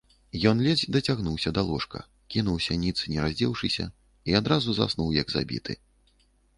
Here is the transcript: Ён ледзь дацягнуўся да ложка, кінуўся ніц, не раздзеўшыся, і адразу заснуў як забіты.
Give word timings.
Ён 0.51 0.61
ледзь 0.67 0.85
дацягнуўся 0.95 1.49
да 1.57 1.61
ложка, 1.67 2.01
кінуўся 2.37 2.79
ніц, 2.87 2.97
не 3.13 3.19
раздзеўшыся, 3.27 3.89
і 4.31 4.39
адразу 4.45 4.69
заснуў 4.83 5.17
як 5.23 5.27
забіты. 5.39 5.83